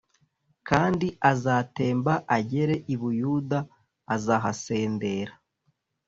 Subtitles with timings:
[0.69, 3.59] kandi azatemba agere i Buyuda
[4.15, 5.31] Azahasendra